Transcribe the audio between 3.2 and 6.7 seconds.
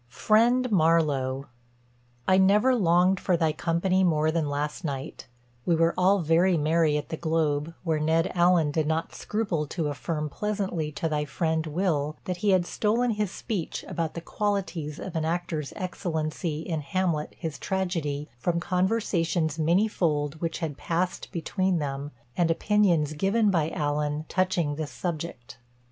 thy companye more than last night: we were all very